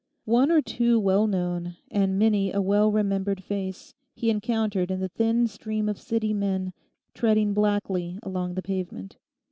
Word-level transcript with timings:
One 0.25 0.49
or 0.51 0.63
two 0.63 0.99
well 0.99 1.27
known 1.27 1.77
and 1.91 2.17
many 2.17 2.51
a 2.51 2.59
well 2.59 2.91
remembered 2.91 3.43
face 3.43 3.93
he 4.15 4.31
encountered 4.31 4.89
in 4.89 4.99
the 4.99 5.09
thin 5.09 5.45
stream 5.45 5.87
of 5.87 5.99
City 5.99 6.33
men 6.33 6.73
treading 7.13 7.53
blackly 7.53 8.17
along 8.23 8.55
the 8.55 8.63
pavement. 8.63 9.17